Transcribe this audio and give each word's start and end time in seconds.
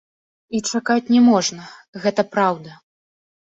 І 0.55 0.61
чакаць 0.71 1.11
не 1.15 1.21
можна, 1.27 1.67
гэта 2.07 2.21
праўда! 2.33 2.71